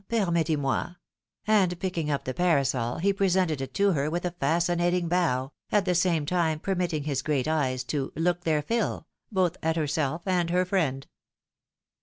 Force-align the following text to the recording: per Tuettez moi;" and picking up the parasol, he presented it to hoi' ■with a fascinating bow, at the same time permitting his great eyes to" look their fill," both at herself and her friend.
per 0.09 0.25
Tuettez 0.25 0.57
moi;" 0.57 0.95
and 1.45 1.79
picking 1.79 2.09
up 2.09 2.23
the 2.23 2.33
parasol, 2.33 2.97
he 2.97 3.13
presented 3.13 3.61
it 3.61 3.71
to 3.75 3.93
hoi' 3.93 4.09
■with 4.09 4.25
a 4.25 4.31
fascinating 4.31 5.07
bow, 5.07 5.51
at 5.71 5.85
the 5.85 5.93
same 5.93 6.25
time 6.25 6.57
permitting 6.59 7.03
his 7.03 7.21
great 7.21 7.47
eyes 7.47 7.83
to" 7.83 8.11
look 8.15 8.43
their 8.43 8.63
fill," 8.63 9.05
both 9.31 9.57
at 9.61 9.75
herself 9.75 10.23
and 10.25 10.49
her 10.49 10.65
friend. 10.65 11.05